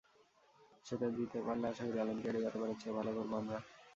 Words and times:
সেটা 0.85 1.07
দিতে 1.17 1.37
পারলে 1.45 1.65
আশা 1.69 1.83
করি 1.87 1.97
অলিম্পিয়াডে 1.99 2.39
গতবারের 2.45 2.77
চেয়েও 2.79 2.97
ভালো 2.99 3.11
করব 3.17 3.31
আমরা। 3.39 3.57